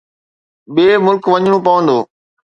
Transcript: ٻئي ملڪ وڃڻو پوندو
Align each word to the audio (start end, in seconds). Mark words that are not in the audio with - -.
ٻئي 0.73 0.93
ملڪ 1.05 1.23
وڃڻو 1.31 1.57
پوندو 1.65 1.97